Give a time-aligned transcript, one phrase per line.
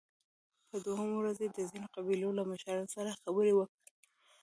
[0.69, 3.87] په دوهمه ورځ يې د ځينو قبيلو له مشرانو سره خبرې وکړې